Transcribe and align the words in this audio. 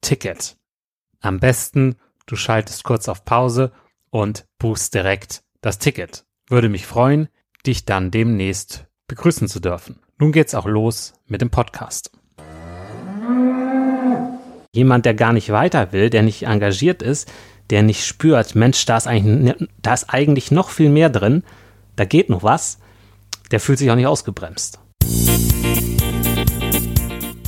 Ticket. 0.00 0.56
Am 1.20 1.40
besten, 1.40 1.96
du 2.26 2.36
schaltest 2.36 2.84
kurz 2.84 3.08
auf 3.08 3.24
Pause 3.24 3.72
und 4.10 4.46
buchst 4.58 4.94
direkt 4.94 5.42
das 5.60 5.78
Ticket. 5.78 6.24
Würde 6.48 6.68
mich 6.68 6.86
freuen, 6.86 7.28
dich 7.66 7.84
dann 7.84 8.10
demnächst 8.10 8.86
begrüßen 9.08 9.48
zu 9.48 9.60
dürfen. 9.60 10.00
Nun 10.18 10.32
geht's 10.32 10.54
auch 10.54 10.66
los 10.66 11.14
mit 11.26 11.40
dem 11.40 11.50
Podcast. 11.50 12.12
Jemand, 14.72 15.04
der 15.04 15.14
gar 15.14 15.32
nicht 15.32 15.50
weiter 15.50 15.92
will, 15.92 16.10
der 16.10 16.22
nicht 16.22 16.44
engagiert 16.44 17.02
ist, 17.02 17.30
der 17.70 17.82
nicht 17.82 18.06
spürt, 18.06 18.54
Mensch, 18.54 18.84
da 18.86 18.96
ist 18.96 19.06
eigentlich, 19.06 19.68
da 19.82 19.94
ist 19.94 20.10
eigentlich 20.10 20.50
noch 20.50 20.70
viel 20.70 20.90
mehr 20.90 21.10
drin, 21.10 21.42
da 21.96 22.04
geht 22.04 22.30
noch 22.30 22.42
was, 22.42 22.78
der 23.50 23.60
fühlt 23.60 23.78
sich 23.78 23.90
auch 23.90 23.96
nicht 23.96 24.06
ausgebremst. 24.06 24.80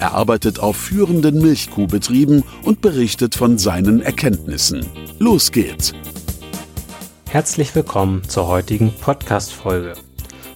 Er 0.00 0.14
arbeitet 0.14 0.60
auf 0.60 0.78
führenden 0.78 1.42
Milchkuhbetrieben 1.42 2.42
und 2.64 2.80
berichtet 2.80 3.34
von 3.34 3.58
seinen 3.58 4.00
Erkenntnissen. 4.00 4.86
Los 5.18 5.52
geht's! 5.52 5.92
Herzlich 7.28 7.74
willkommen 7.74 8.26
zur 8.26 8.46
heutigen 8.46 8.94
Podcast-Folge. 8.94 9.92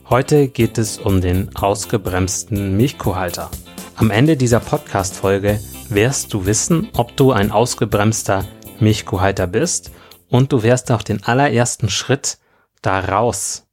Heute 0.08 0.48
geht 0.48 0.78
es 0.78 0.96
um 0.96 1.20
den 1.20 1.54
ausgebremsten 1.54 2.74
Milchkuhhalter. 2.78 3.50
Am 3.96 4.10
Ende 4.10 4.38
dieser 4.38 4.60
Podcast-Folge 4.60 5.60
wirst 5.90 6.32
du 6.32 6.46
wissen, 6.46 6.88
ob 6.96 7.14
du 7.14 7.32
ein 7.32 7.50
ausgebremster 7.50 8.46
Milchkuhhalter 8.80 9.46
bist 9.46 9.90
und 10.30 10.52
du 10.52 10.62
wirst 10.62 10.90
auch 10.90 11.02
den 11.02 11.22
allerersten 11.22 11.90
Schritt 11.90 12.38
daraus 12.80 13.66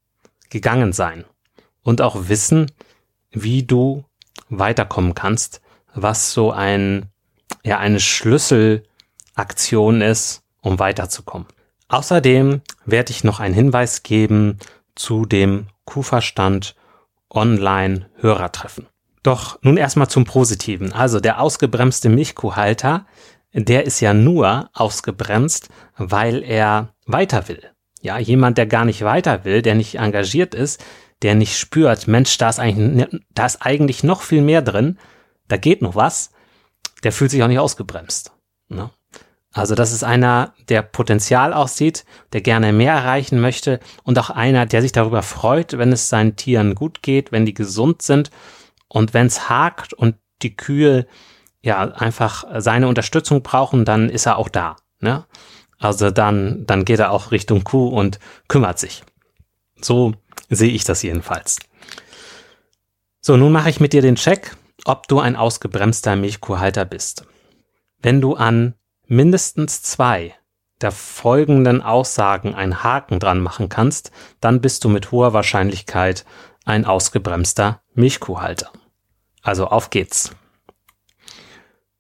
gegangen 0.50 0.92
sein 0.92 1.24
und 1.82 2.02
auch 2.02 2.28
wissen, 2.28 2.70
wie 3.32 3.64
du 3.64 4.04
weiterkommen 4.52 5.16
kannst, 5.16 5.62
was 5.96 6.34
so 6.34 6.52
ein, 6.52 7.08
ja, 7.64 7.80
eine 7.80 8.00
Schlüsselaktion 8.00 10.02
ist, 10.02 10.44
um 10.62 10.78
weiterzukommen. 10.78 11.48
Außerdem 11.88 12.62
werde 12.86 13.12
ich 13.12 13.24
noch 13.24 13.40
einen 13.40 13.56
Hinweis 13.56 14.04
geben 14.04 14.60
zu 14.96 15.26
dem 15.26 15.68
Kuhverstand 15.86 16.76
Online 17.30 18.10
Hörertreffen. 18.18 18.88
Doch 19.24 19.60
nun 19.62 19.78
erstmal 19.78 20.10
zum 20.10 20.26
Positiven. 20.26 20.94
Also 20.94 21.20
der 21.20 21.40
ausgebremste 21.40 22.10
Milchkuhhalter, 22.10 23.06
der 23.54 23.86
ist 23.86 24.00
ja 24.00 24.14
nur 24.14 24.70
ausgebremst, 24.74 25.70
weil 25.98 26.44
er 26.44 26.94
weiter 27.06 27.48
will. 27.48 27.62
Ja, 28.02 28.18
jemand, 28.18 28.58
der 28.58 28.66
gar 28.66 28.86
nicht 28.86 29.04
weiter 29.04 29.46
will, 29.46 29.62
der 29.62 29.76
nicht 29.76 29.96
engagiert 29.96 30.56
ist, 30.56 30.84
der 31.22 31.36
nicht 31.36 31.58
spürt, 31.58 32.08
Mensch, 32.08 32.38
da 32.38 32.50
ist 32.50 32.60
eigentlich, 32.60 33.08
da 33.34 33.46
ist 33.46 33.62
eigentlich 33.62 34.04
noch 34.04 34.22
viel 34.22 34.42
mehr 34.42 34.62
drin, 34.62 34.98
da 35.48 35.58
geht 35.58 35.82
noch 35.82 35.96
was, 35.96 36.32
der 37.04 37.12
fühlt 37.12 37.32
sich 37.32 37.44
auch 37.44 37.48
nicht 37.48 37.60
ausgebremst. 37.60 38.32
Ne? 38.70 38.90
Also 39.54 39.76
das 39.76 39.92
ist 39.92 40.04
einer, 40.04 40.54
der 40.70 40.82
Potenzial 40.82 41.54
aussieht, 41.54 42.06
der 42.32 42.42
gerne 42.42 42.72
mehr 42.72 42.94
erreichen 42.94 43.42
möchte 43.42 43.80
und 44.04 44.18
auch 44.18 44.30
einer, 44.30 44.66
der 44.66 44.82
sich 44.82 44.94
darüber 44.94 45.24
freut, 45.24 45.78
wenn 45.78 45.92
es 45.92 46.10
seinen 46.10 46.38
Tieren 46.38 46.74
gut 46.74 47.04
geht, 47.04 47.32
wenn 47.32 47.46
die 47.46 47.54
gesund 47.54 48.02
sind 48.02 48.32
und 48.88 49.14
wenn 49.14 49.28
es 49.28 49.50
hakt 49.50 49.94
und 49.94 50.16
die 50.42 50.56
Kühe 50.56 51.06
ja 51.62 51.82
einfach 51.92 52.46
seine 52.58 52.88
Unterstützung 52.88 53.44
brauchen, 53.44 53.84
dann 53.84 54.10
ist 54.10 54.26
er 54.26 54.38
auch 54.38 54.50
da. 54.50 54.78
Ne? 55.02 55.26
Also 55.78 56.12
dann, 56.12 56.66
dann 56.66 56.86
geht 56.86 57.00
er 57.00 57.12
auch 57.12 57.32
Richtung 57.32 57.64
Kuh 57.64 57.90
und 57.90 58.20
kümmert 58.48 58.80
sich. 58.80 59.04
So 59.82 60.14
sehe 60.50 60.72
ich 60.72 60.84
das 60.84 61.04
jedenfalls. 61.04 61.58
So, 63.22 63.38
nun 63.38 63.52
mache 63.52 63.70
ich 63.70 63.80
mit 63.80 63.94
dir 63.94 64.02
den 64.02 64.16
Check, 64.16 64.56
ob 64.86 65.08
du 65.08 65.20
ein 65.20 65.36
ausgebremster 65.36 66.16
Milchkuhhalter 66.16 66.86
bist. 66.86 67.26
Wenn 68.00 68.20
du 68.20 68.36
an 68.36 68.74
mindestens 69.08 69.84
zwei 69.84 70.34
der 70.82 70.92
folgenden 70.92 71.82
Aussagen 71.82 72.56
einen 72.56 72.84
Haken 72.84 73.20
dran 73.20 73.40
machen 73.40 73.70
kannst, 73.70 74.12
dann 74.40 74.62
bist 74.62 74.84
du 74.84 74.90
mit 74.90 75.12
hoher 75.12 75.34
Wahrscheinlichkeit 75.34 76.26
ein 76.66 76.86
ausgebremster 76.86 77.82
Milchkuhhalter. 77.94 78.72
Also 79.44 79.68
auf 79.68 79.90
geht's. 79.90 80.32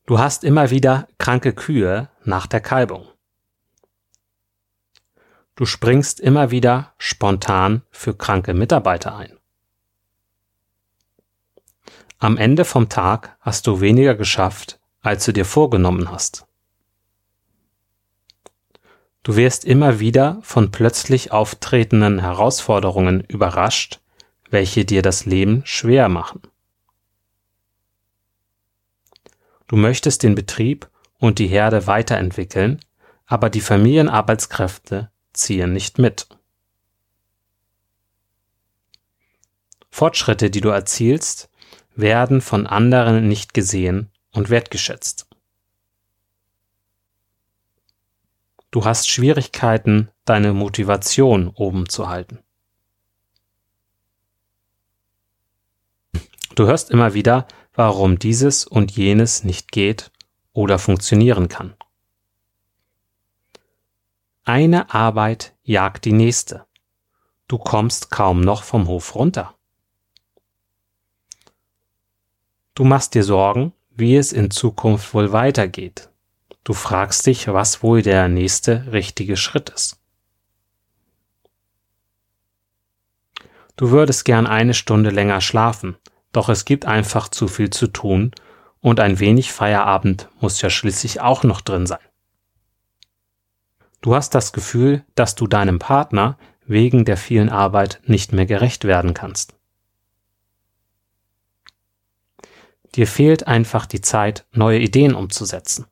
Du 0.08 0.20
hast 0.20 0.44
immer 0.44 0.72
wieder 0.72 1.08
kranke 1.20 1.54
Kühe 1.54 2.10
nach 2.24 2.48
der 2.48 2.62
Kalbung. 2.62 3.08
Du 5.62 5.68
springst 5.68 6.20
immer 6.20 6.50
wieder 6.50 6.92
spontan 6.98 7.84
für 7.92 8.16
kranke 8.16 8.56
Mitarbeiter 8.56 9.16
ein. 9.16 9.38
Am 12.18 12.36
Ende 12.36 12.66
vom 12.66 12.90
Tag 12.90 13.38
hast 13.42 13.68
du 13.68 13.80
weniger 13.80 14.16
geschafft, 14.16 14.80
als 15.02 15.24
du 15.24 15.34
dir 15.34 15.46
vorgenommen 15.46 16.10
hast. 16.10 16.48
Du 19.22 19.36
wirst 19.36 19.64
immer 19.64 20.00
wieder 20.00 20.40
von 20.42 20.72
plötzlich 20.72 21.32
auftretenden 21.32 22.22
Herausforderungen 22.22 23.22
überrascht, 23.22 24.00
welche 24.50 24.84
dir 24.84 25.04
das 25.04 25.28
Leben 25.28 25.62
schwer 25.64 26.10
machen. 26.10 26.42
Du 29.68 29.76
möchtest 29.76 30.24
den 30.24 30.34
Betrieb 30.34 30.90
und 31.20 31.38
die 31.38 31.46
Herde 31.46 31.86
weiterentwickeln, 31.86 32.80
aber 33.28 33.52
die 33.52 33.62
Familienarbeitskräfte 33.62 35.11
ziehen 35.34 35.74
nicht 35.74 35.98
mit. 35.98 36.28
Fortschritte, 39.90 40.50
die 40.50 40.62
du 40.62 40.70
erzielst, 40.70 41.50
werden 41.96 42.42
von 42.42 42.66
anderen 42.66 43.28
nicht 43.28 43.54
gesehen 43.54 44.10
und 44.32 44.50
wertgeschätzt. 44.50 45.28
Du 48.72 48.86
hast 48.86 49.10
Schwierigkeiten, 49.10 50.10
deine 50.24 50.54
Motivation 50.54 51.50
oben 51.50 51.90
zu 51.90 52.08
halten. 52.08 52.40
Du 56.56 56.66
hörst 56.68 56.90
immer 56.90 57.14
wieder, 57.14 57.48
warum 57.74 58.18
dieses 58.18 58.66
und 58.66 58.92
jenes 58.92 59.44
nicht 59.44 59.72
geht 59.72 60.12
oder 60.54 60.80
funktionieren 60.80 61.50
kann. 61.50 61.76
Eine 64.44 64.92
Arbeit 64.92 65.54
jagt 65.62 66.06
die 66.06 66.14
nächste. 66.14 66.66
Du 67.48 67.60
kommst 67.60 68.10
kaum 68.10 68.42
noch 68.42 68.64
vom 68.64 68.88
Hof 68.88 69.14
runter. 69.14 69.54
Du 72.74 72.84
machst 72.84 73.14
dir 73.14 73.24
Sorgen, 73.24 73.74
wie 73.92 74.16
es 74.16 74.34
in 74.34 74.50
Zukunft 74.50 75.14
wohl 75.14 75.32
weitergeht. 75.32 76.10
Du 76.64 76.74
fragst 76.74 77.28
dich, 77.28 77.48
was 77.50 77.84
wohl 77.84 78.02
der 78.02 78.30
nächste 78.30 78.92
richtige 78.92 79.38
Schritt 79.38 79.70
ist. 79.70 80.00
Du 83.76 83.92
würdest 83.92 84.26
gern 84.26 84.48
eine 84.48 84.74
Stunde 84.74 85.12
länger 85.12 85.42
schlafen, 85.42 85.98
doch 86.32 86.50
es 86.50 86.66
gibt 86.66 86.86
einfach 86.86 87.30
zu 87.30 87.48
viel 87.48 87.70
zu 87.70 87.88
tun 87.88 88.32
und 88.80 89.00
ein 89.00 89.20
wenig 89.20 89.52
Feierabend 89.52 90.30
muss 90.40 90.62
ja 90.62 90.72
schließlich 90.72 91.22
auch 91.22 91.44
noch 91.44 91.62
drin 91.62 91.86
sein. 91.86 92.00
Du 94.02 94.16
hast 94.16 94.34
das 94.34 94.52
Gefühl, 94.52 95.06
dass 95.16 95.36
du 95.36 95.48
deinem 95.48 95.80
Partner 95.80 96.38
wegen 96.66 97.06
der 97.06 97.18
vielen 97.18 97.50
Arbeit 97.50 98.02
nicht 98.06 98.34
mehr 98.34 98.46
gerecht 98.46 98.86
werden 98.86 99.14
kannst. 99.14 99.56
Dir 102.96 103.08
fehlt 103.08 103.48
einfach 103.48 103.86
die 103.86 104.02
Zeit, 104.02 104.46
neue 104.52 104.80
Ideen 104.80 105.14
umzusetzen. 105.14 105.86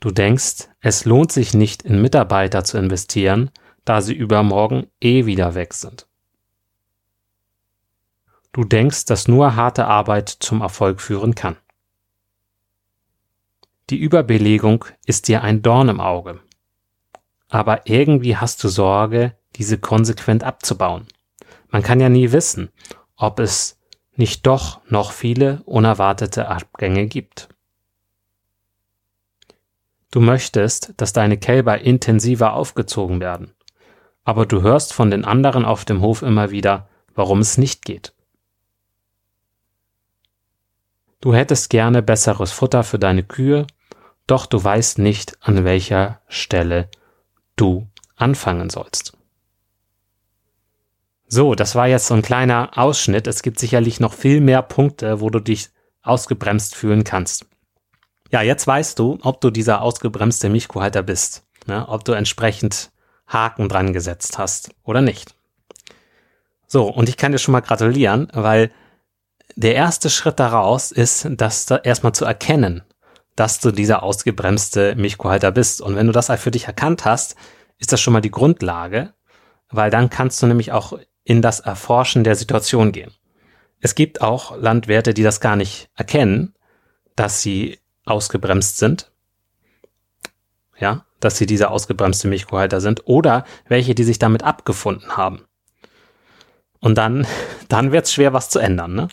Du 0.00 0.10
denkst, 0.10 0.68
es 0.80 1.04
lohnt 1.04 1.32
sich 1.32 1.54
nicht 1.54 1.82
in 1.82 2.00
Mitarbeiter 2.00 2.64
zu 2.64 2.78
investieren, 2.78 3.50
da 3.84 4.00
sie 4.00 4.14
übermorgen 4.14 4.86
eh 5.00 5.26
wieder 5.26 5.54
weg 5.54 5.74
sind. 5.74 6.08
Du 8.52 8.64
denkst, 8.64 9.06
dass 9.06 9.28
nur 9.28 9.56
harte 9.56 9.86
Arbeit 9.86 10.28
zum 10.28 10.60
Erfolg 10.60 11.00
führen 11.00 11.34
kann. 11.34 11.56
Die 13.90 13.98
Überbelegung 13.98 14.84
ist 15.06 15.28
dir 15.28 15.42
ein 15.42 15.62
Dorn 15.62 15.88
im 15.88 16.00
Auge. 16.00 16.40
Aber 17.48 17.86
irgendwie 17.86 18.36
hast 18.36 18.62
du 18.64 18.68
Sorge, 18.68 19.36
diese 19.56 19.78
konsequent 19.78 20.44
abzubauen. 20.44 21.06
Man 21.68 21.82
kann 21.82 22.00
ja 22.00 22.08
nie 22.08 22.32
wissen, 22.32 22.70
ob 23.16 23.38
es 23.38 23.78
nicht 24.14 24.46
doch 24.46 24.80
noch 24.88 25.12
viele 25.12 25.62
unerwartete 25.64 26.48
Abgänge 26.48 27.06
gibt. 27.06 27.48
Du 30.10 30.20
möchtest, 30.20 30.92
dass 30.98 31.12
deine 31.12 31.38
Kälber 31.38 31.80
intensiver 31.80 32.52
aufgezogen 32.52 33.20
werden. 33.20 33.54
Aber 34.24 34.46
du 34.46 34.62
hörst 34.62 34.92
von 34.92 35.10
den 35.10 35.24
anderen 35.24 35.64
auf 35.64 35.84
dem 35.84 36.00
Hof 36.02 36.22
immer 36.22 36.50
wieder, 36.50 36.88
warum 37.14 37.40
es 37.40 37.58
nicht 37.58 37.84
geht. 37.84 38.14
Du 41.22 41.32
hättest 41.32 41.70
gerne 41.70 42.02
besseres 42.02 42.50
Futter 42.50 42.82
für 42.82 42.98
deine 42.98 43.22
Kühe, 43.22 43.68
doch 44.26 44.44
du 44.44 44.62
weißt 44.62 44.98
nicht, 44.98 45.38
an 45.40 45.64
welcher 45.64 46.20
Stelle 46.26 46.88
du 47.54 47.86
anfangen 48.16 48.70
sollst. 48.70 49.16
So, 51.28 51.54
das 51.54 51.76
war 51.76 51.86
jetzt 51.86 52.08
so 52.08 52.14
ein 52.14 52.22
kleiner 52.22 52.76
Ausschnitt. 52.76 53.28
Es 53.28 53.42
gibt 53.42 53.60
sicherlich 53.60 54.00
noch 54.00 54.14
viel 54.14 54.40
mehr 54.40 54.62
Punkte, 54.62 55.20
wo 55.20 55.30
du 55.30 55.38
dich 55.38 55.70
ausgebremst 56.02 56.74
fühlen 56.74 57.04
kannst. 57.04 57.46
Ja, 58.30 58.42
jetzt 58.42 58.66
weißt 58.66 58.98
du, 58.98 59.20
ob 59.22 59.40
du 59.40 59.50
dieser 59.50 59.80
ausgebremste 59.80 60.48
Milchkuhhalter 60.48 61.04
bist, 61.04 61.44
ne? 61.66 61.88
ob 61.88 62.04
du 62.04 62.12
entsprechend 62.12 62.90
Haken 63.28 63.68
dran 63.68 63.92
gesetzt 63.92 64.38
hast 64.38 64.74
oder 64.82 65.00
nicht. 65.00 65.36
So, 66.66 66.92
und 66.92 67.08
ich 67.08 67.16
kann 67.16 67.30
dir 67.30 67.38
schon 67.38 67.52
mal 67.52 67.60
gratulieren, 67.60 68.26
weil 68.32 68.72
der 69.56 69.74
erste 69.74 70.10
Schritt 70.10 70.40
daraus 70.40 70.92
ist, 70.92 71.28
das 71.30 71.66
da 71.66 71.76
erstmal 71.76 72.14
zu 72.14 72.24
erkennen, 72.24 72.82
dass 73.36 73.60
du 73.60 73.70
dieser 73.70 74.02
ausgebremste 74.02 74.94
Milchkuhhalter 74.96 75.52
bist. 75.52 75.80
Und 75.80 75.96
wenn 75.96 76.06
du 76.06 76.12
das 76.12 76.28
halt 76.28 76.40
für 76.40 76.50
dich 76.50 76.66
erkannt 76.66 77.04
hast, 77.04 77.36
ist 77.78 77.92
das 77.92 78.00
schon 78.00 78.12
mal 78.12 78.20
die 78.20 78.30
Grundlage, 78.30 79.12
weil 79.70 79.90
dann 79.90 80.10
kannst 80.10 80.42
du 80.42 80.46
nämlich 80.46 80.72
auch 80.72 80.98
in 81.24 81.42
das 81.42 81.60
Erforschen 81.60 82.24
der 82.24 82.36
Situation 82.36 82.92
gehen. 82.92 83.12
Es 83.80 83.94
gibt 83.94 84.20
auch 84.22 84.56
Landwirte, 84.56 85.14
die 85.14 85.22
das 85.22 85.40
gar 85.40 85.56
nicht 85.56 85.90
erkennen, 85.96 86.54
dass 87.16 87.42
sie 87.42 87.78
ausgebremst 88.04 88.78
sind. 88.78 89.10
Ja, 90.78 91.04
dass 91.20 91.36
sie 91.36 91.46
diese 91.46 91.70
ausgebremste 91.70 92.28
Milchkuhhalter 92.28 92.80
sind 92.80 93.02
oder 93.06 93.44
welche, 93.68 93.94
die 93.94 94.04
sich 94.04 94.18
damit 94.18 94.42
abgefunden 94.42 95.16
haben. 95.16 95.44
Und 96.82 96.98
dann, 96.98 97.26
dann 97.68 97.92
wird 97.92 98.04
es 98.04 98.12
schwer, 98.12 98.34
was 98.34 98.50
zu 98.50 98.58
ändern. 98.58 98.94
Ne? 98.94 99.08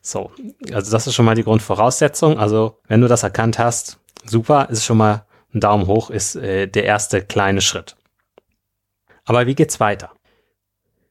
So, 0.00 0.30
also 0.72 0.90
das 0.90 1.06
ist 1.06 1.14
schon 1.14 1.26
mal 1.26 1.34
die 1.34 1.44
Grundvoraussetzung. 1.44 2.38
Also 2.38 2.78
wenn 2.88 3.02
du 3.02 3.08
das 3.08 3.22
erkannt 3.22 3.58
hast, 3.58 3.98
super, 4.24 4.68
ist 4.70 4.86
schon 4.86 4.96
mal 4.96 5.26
ein 5.52 5.60
Daumen 5.60 5.86
hoch, 5.86 6.08
ist 6.08 6.36
äh, 6.36 6.66
der 6.66 6.84
erste 6.84 7.20
kleine 7.22 7.60
Schritt. 7.60 7.96
Aber 9.26 9.46
wie 9.46 9.54
geht's 9.54 9.80
weiter? 9.80 10.12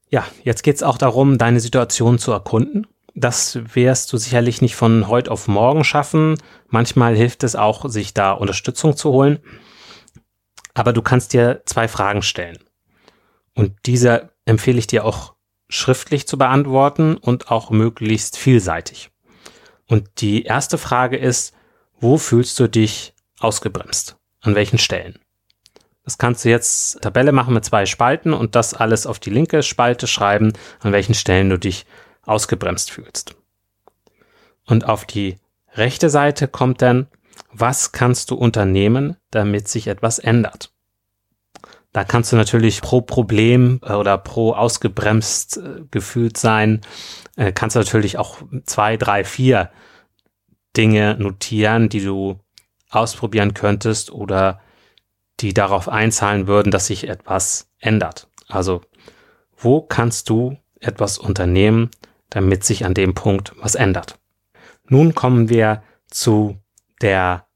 Ja, 0.10 0.26
jetzt 0.44 0.64
geht's 0.64 0.82
auch 0.82 0.98
darum, 0.98 1.38
deine 1.38 1.60
Situation 1.60 2.18
zu 2.18 2.32
erkunden 2.32 2.88
das 3.18 3.58
wirst 3.74 4.14
du 4.14 4.18
sicherlich 4.18 4.62
nicht 4.62 4.76
von 4.76 5.08
heute 5.08 5.32
auf 5.32 5.48
morgen 5.48 5.84
schaffen. 5.84 6.38
Manchmal 6.68 7.16
hilft 7.16 7.44
es 7.44 7.56
auch, 7.56 7.90
sich 7.90 8.14
da 8.14 8.32
Unterstützung 8.32 8.96
zu 8.96 9.12
holen. 9.12 9.40
Aber 10.76 10.94
du 10.94 11.02
kannst 11.02 11.34
dir 11.34 11.64
zwei 11.66 11.88
Fragen 11.88 12.22
stellen. 12.22 12.60
Und 13.56 13.74
diese 13.88 14.30
empfehle 14.46 14.78
ich 14.78 14.86
dir 14.86 15.04
auch 15.04 15.34
schriftlich 15.69 16.27
zu 16.27 16.38
beantworten 16.38 17.17
und 17.17 17.51
auch 17.51 17.69
möglichst 17.69 18.38
vielseitig. 18.38 19.12
Und 19.88 20.21
die 20.21 20.43
erste 20.43 20.77
Frage 20.77 21.17
ist, 21.17 21.53
wo 22.00 22.17
fühlst 22.17 22.59
du 22.59 22.67
dich 22.67 23.13
ausgebremst? 23.39 24.17
An 24.41 24.55
welchen 24.55 24.77
Stellen? 24.77 25.19
Das 26.03 26.17
kannst 26.17 26.45
du 26.45 26.50
jetzt 26.50 27.01
Tabelle 27.01 27.31
machen 27.31 27.53
mit 27.53 27.65
zwei 27.65 27.86
Spalten 27.86 28.33
und 28.33 28.55
das 28.55 28.74
alles 28.74 29.05
auf 29.05 29.19
die 29.19 29.29
linke 29.29 29.62
Spalte 29.62 30.07
schreiben, 30.07 30.53
an 30.79 30.93
welchen 30.93 31.15
Stellen 31.15 31.50
du 31.50 31.59
dich 31.59 31.86
ausgebremst 32.24 32.91
fühlst. 32.91 33.36
Und 34.65 34.86
auf 34.86 35.05
die 35.05 35.38
rechte 35.74 36.09
Seite 36.09 36.47
kommt 36.47 36.81
dann, 36.81 37.07
was 37.51 37.91
kannst 37.91 38.31
du 38.31 38.36
unternehmen, 38.36 39.17
damit 39.31 39.67
sich 39.67 39.88
etwas 39.88 40.19
ändert? 40.19 40.71
Da 41.98 42.04
kannst 42.04 42.32
du 42.32 42.36
natürlich 42.36 42.84
pro 42.84 43.01
Problem 43.01 43.82
äh, 43.84 43.94
oder 43.94 44.20
pro 44.20 44.54
ausgebremst 44.54 45.58
äh, 45.58 45.82
gefühlt 45.89 46.38
sein, 46.38 46.82
äh, 47.38 47.51
kannst 47.51 47.75
du 47.75 47.80
natürlich 47.80 48.20
auch 48.20 48.38
zwei, 48.66 48.98
drei, 48.98 49.24
vier 49.24 49.72
Dinge 50.77 51.16
notieren, 51.18 51.89
die 51.89 52.04
du 52.04 52.39
ausprobieren 52.92 53.56
könntest 53.56 54.12
oder 54.12 54.62
die 55.39 55.56
darauf 55.56 55.89
einzahlen 55.89 56.46
würden, 56.46 56.70
dass 56.70 56.86
sich 56.86 57.10
etwas 57.10 57.72
ändert. 57.80 58.27
Also, 58.48 58.82
wo 59.58 59.82
kannst 59.82 60.30
du 60.30 60.56
etwas 60.80 61.18
unternehmen, 61.18 61.89
damit 62.30 62.63
sich 62.63 62.86
an 62.86 62.94
dem 62.94 63.16
Punkt 63.16 63.54
was 63.60 63.74
ändert. 63.74 64.20
Nun 64.88 65.16
kommen 65.16 65.50
wir 65.50 65.82
zu 66.12 66.60
der 67.01 67.47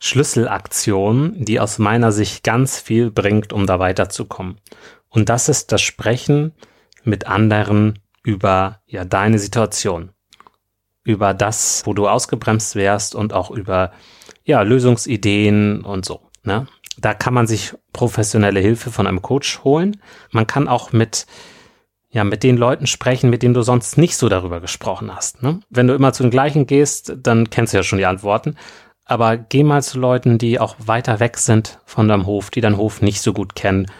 Schlüsselaktion, 0.00 1.34
die 1.44 1.60
aus 1.60 1.78
meiner 1.78 2.10
Sicht 2.10 2.42
ganz 2.42 2.80
viel 2.80 3.10
bringt, 3.10 3.52
um 3.52 3.66
da 3.66 3.78
weiterzukommen. 3.78 4.56
Und 5.08 5.28
das 5.28 5.48
ist 5.48 5.72
das 5.72 5.82
Sprechen 5.82 6.52
mit 7.04 7.26
anderen 7.26 7.98
über 8.24 8.80
ja 8.86 9.04
deine 9.04 9.38
Situation, 9.38 10.10
über 11.04 11.34
das, 11.34 11.82
wo 11.84 11.92
du 11.92 12.08
ausgebremst 12.08 12.74
wärst 12.74 13.14
und 13.14 13.32
auch 13.32 13.50
über 13.50 13.92
ja 14.44 14.62
Lösungsideen 14.62 15.82
und 15.82 16.04
so. 16.06 16.22
Ne? 16.44 16.66
Da 16.98 17.14
kann 17.14 17.34
man 17.34 17.46
sich 17.46 17.74
professionelle 17.92 18.60
Hilfe 18.60 18.90
von 18.90 19.06
einem 19.06 19.22
Coach 19.22 19.62
holen. 19.64 20.00
Man 20.30 20.46
kann 20.46 20.66
auch 20.66 20.92
mit 20.92 21.26
ja, 22.12 22.24
mit 22.24 22.42
den 22.42 22.56
Leuten 22.56 22.88
sprechen, 22.88 23.30
mit 23.30 23.44
denen 23.44 23.54
du 23.54 23.62
sonst 23.62 23.96
nicht 23.96 24.16
so 24.16 24.28
darüber 24.28 24.60
gesprochen 24.60 25.14
hast. 25.14 25.44
Ne? 25.44 25.60
Wenn 25.70 25.86
du 25.86 25.94
immer 25.94 26.12
zu 26.12 26.24
den 26.24 26.30
gleichen 26.30 26.66
gehst, 26.66 27.14
dann 27.16 27.50
kennst 27.50 27.72
du 27.72 27.76
ja 27.76 27.84
schon 27.84 27.98
die 27.98 28.06
Antworten. 28.06 28.56
Aber 29.10 29.36
geh 29.36 29.64
mal 29.64 29.82
zu 29.82 29.98
Leuten, 29.98 30.38
die 30.38 30.60
auch 30.60 30.76
weiter 30.78 31.18
weg 31.18 31.36
sind 31.36 31.80
von 31.84 32.06
deinem 32.06 32.26
Hof, 32.26 32.50
die 32.50 32.60
deinen 32.60 32.76
Hof 32.76 33.02
nicht 33.02 33.22
so 33.22 33.32
gut 33.32 33.56
kennen 33.56 33.90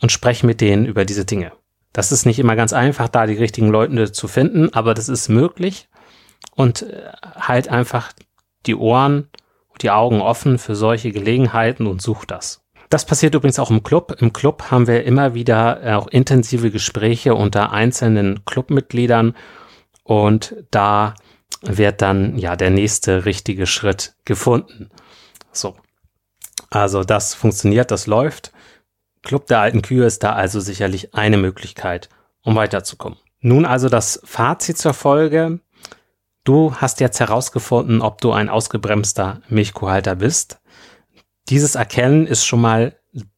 und 0.00 0.10
sprech 0.10 0.42
mit 0.42 0.62
denen 0.62 0.86
über 0.86 1.04
diese 1.04 1.26
Dinge. 1.26 1.52
Das 1.92 2.12
ist 2.12 2.24
nicht 2.24 2.38
immer 2.38 2.56
ganz 2.56 2.72
einfach, 2.72 3.10
da 3.10 3.26
die 3.26 3.36
richtigen 3.36 3.68
Leute 3.68 4.10
zu 4.10 4.26
finden, 4.26 4.72
aber 4.72 4.94
das 4.94 5.10
ist 5.10 5.28
möglich 5.28 5.88
und 6.56 6.80
äh, 6.80 7.10
halt 7.36 7.68
einfach 7.68 8.14
die 8.64 8.74
Ohren 8.74 9.28
und 9.68 9.82
die 9.82 9.90
Augen 9.90 10.22
offen 10.22 10.56
für 10.58 10.74
solche 10.74 11.12
Gelegenheiten 11.12 11.86
und 11.86 12.00
such 12.00 12.24
das. 12.24 12.64
Das 12.88 13.04
passiert 13.04 13.34
übrigens 13.34 13.58
auch 13.58 13.70
im 13.70 13.82
Club. 13.82 14.16
Im 14.18 14.32
Club 14.32 14.70
haben 14.70 14.86
wir 14.86 15.04
immer 15.04 15.34
wieder 15.34 15.82
äh, 15.82 15.92
auch 15.92 16.06
intensive 16.06 16.70
Gespräche 16.70 17.34
unter 17.34 17.70
einzelnen 17.70 18.46
Clubmitgliedern 18.46 19.36
und 20.04 20.54
da 20.70 21.16
wird 21.66 22.02
dann 22.02 22.38
ja 22.38 22.56
der 22.56 22.70
nächste 22.70 23.24
richtige 23.24 23.66
Schritt 23.66 24.14
gefunden. 24.24 24.90
So. 25.52 25.76
Also 26.70 27.04
das 27.04 27.34
funktioniert, 27.34 27.90
das 27.90 28.06
läuft. 28.06 28.52
Club 29.22 29.46
der 29.46 29.60
alten 29.60 29.82
Kühe 29.82 30.04
ist 30.04 30.22
da 30.22 30.34
also 30.34 30.60
sicherlich 30.60 31.14
eine 31.14 31.36
Möglichkeit, 31.36 32.08
um 32.42 32.56
weiterzukommen. 32.56 33.18
Nun 33.40 33.64
also 33.64 33.88
das 33.88 34.20
Fazit 34.24 34.78
zur 34.78 34.94
Folge. 34.94 35.60
Du 36.44 36.74
hast 36.76 37.00
jetzt 37.00 37.20
herausgefunden, 37.20 38.02
ob 38.02 38.20
du 38.20 38.32
ein 38.32 38.48
ausgebremster 38.48 39.40
Milchkuhhalter 39.48 40.14
bist. 40.16 40.60
Dieses 41.48 41.74
Erkennen 41.74 42.26
ist 42.26 42.44
schon 42.44 42.60
mal 42.60 42.96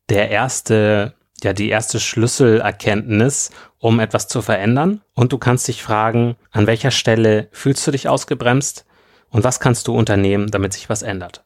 der 0.09 0.31
erste, 0.31 1.15
ja, 1.43 1.53
die 1.53 1.69
erste 1.69 2.01
Schlüsselerkenntnis, 2.01 3.51
um 3.87 4.01
etwas 4.01 4.27
zu 4.27 4.43
verändern. 4.43 5.01
Und 5.15 5.33
du 5.33 5.39
kannst 5.39 5.69
dich 5.69 5.81
fragen, 5.81 6.35
an 6.51 6.67
welcher 6.67 6.91
Stelle 6.91 7.49
fühlst 7.53 7.87
du 7.87 7.93
dich 7.93 8.09
ausgebremst 8.09 8.85
und 9.31 9.45
was 9.45 9.61
kannst 9.61 9.87
du 9.87 9.95
unternehmen, 9.95 10.51
damit 10.51 10.73
sich 10.73 10.89
was 10.89 11.03
ändert. 11.03 11.45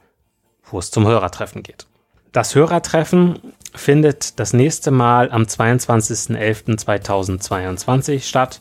wo 0.69 0.79
es 0.79 0.91
zum 0.91 1.07
Hörertreffen 1.07 1.63
geht. 1.63 1.87
Das 2.33 2.53
Hörertreffen 2.53 3.53
findet 3.73 4.41
das 4.41 4.51
nächste 4.51 4.91
Mal 4.91 5.31
am 5.31 5.43
22.11.2022 5.43 8.27
statt. 8.27 8.59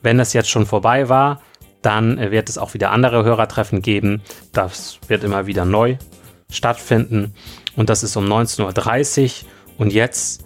Wenn 0.00 0.18
es 0.18 0.32
jetzt 0.32 0.48
schon 0.48 0.64
vorbei 0.64 1.10
war, 1.10 1.42
dann 1.82 2.18
wird 2.30 2.48
es 2.48 2.56
auch 2.56 2.72
wieder 2.72 2.92
andere 2.92 3.24
Hörertreffen 3.24 3.82
geben. 3.82 4.22
Das 4.54 5.00
wird 5.06 5.22
immer 5.22 5.46
wieder 5.46 5.66
neu 5.66 5.98
stattfinden. 6.50 7.34
Und 7.76 7.90
das 7.90 8.02
ist 8.02 8.16
um 8.16 8.24
19.30 8.24 9.42
Uhr. 9.42 9.48
Und 9.76 9.92
jetzt 9.92 10.45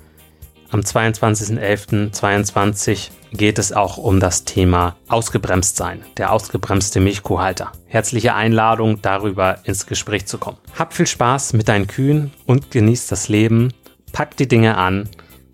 am 0.71 0.81
22.11.22 0.81 3.11
geht 3.33 3.59
es 3.59 3.73
auch 3.73 3.97
um 3.97 4.21
das 4.21 4.45
Thema 4.45 4.95
ausgebremst 5.09 5.77
sein, 5.77 6.05
der 6.17 6.33
ausgebremste 6.33 7.01
Milchkuhhalter. 7.01 7.73
Herzliche 7.87 8.35
Einladung, 8.35 9.03
darüber 9.03 9.59
ins 9.65 9.87
Gespräch 9.87 10.27
zu 10.27 10.39
kommen. 10.39 10.59
Hab 10.79 10.95
viel 10.95 11.09
Spaß 11.09 11.55
mit 11.55 11.67
deinen 11.69 11.89
Kühen 11.89 12.31
und 12.47 12.71
genieß 12.71 13.09
das 13.09 13.29
Leben. 13.29 13.73
Pack 14.13 14.37
die 14.37 14.47
Dinge 14.47 14.77
an. 14.77 15.09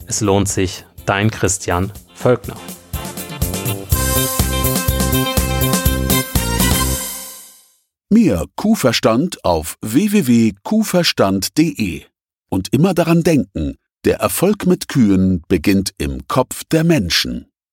Es 0.06 0.20
lohnt 0.20 0.48
sich. 0.48 0.84
Dein 1.06 1.30
Christian 1.30 1.92
Völkner. 2.14 2.56
Mehr 8.10 8.44
Kuhverstand 8.54 9.42
auf 9.44 9.76
www.kuhverstand.de. 9.82 12.02
Und 12.48 12.72
immer 12.72 12.94
daran 12.94 13.24
denken, 13.24 13.76
der 14.06 14.20
Erfolg 14.20 14.66
mit 14.66 14.86
Kühen 14.86 15.42
beginnt 15.48 15.92
im 15.98 16.28
Kopf 16.28 16.62
der 16.70 16.84
Menschen. 16.84 17.50